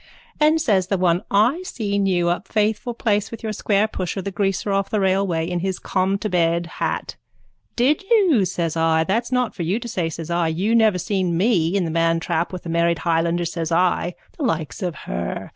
[0.39, 4.71] _And says the one: I seen you up Faithful place with your squarepusher, the greaser
[4.73, 7.17] off the railway, in his cometobed hat.
[7.75, 9.03] Did you, says I.
[9.03, 10.47] That's not for you to say, says I.
[10.47, 14.15] You never seen me in the mantrap with a married highlander, says I.
[14.39, 15.49] The likes of her!